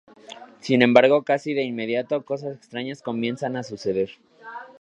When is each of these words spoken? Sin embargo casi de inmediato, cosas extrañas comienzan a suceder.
Sin 0.61 0.81
embargo 0.81 1.21
casi 1.21 1.53
de 1.53 1.61
inmediato, 1.61 2.25
cosas 2.25 2.55
extrañas 2.57 3.03
comienzan 3.03 3.55
a 3.55 3.61
suceder. 3.61 4.09